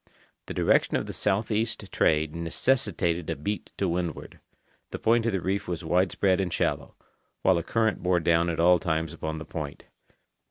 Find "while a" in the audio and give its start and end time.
7.43-7.63